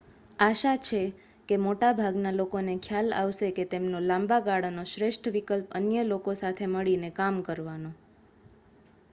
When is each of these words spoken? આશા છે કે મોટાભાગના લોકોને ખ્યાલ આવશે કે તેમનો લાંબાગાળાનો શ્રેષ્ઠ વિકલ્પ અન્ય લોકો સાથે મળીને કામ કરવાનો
આશા 0.39 0.77
છે 0.79 1.01
કે 1.49 1.55
મોટાભાગના 1.57 2.31
લોકોને 2.31 2.73
ખ્યાલ 2.79 3.09
આવશે 3.13 3.47
કે 3.51 3.63
તેમનો 3.65 3.97
લાંબાગાળાનો 4.01 4.83
શ્રેષ્ઠ 4.85 5.27
વિકલ્પ 5.33 5.67
અન્ય 5.75 6.01
લોકો 6.05 6.31
સાથે 6.35 6.65
મળીને 6.67 7.09
કામ 7.13 7.35
કરવાનો 7.43 7.89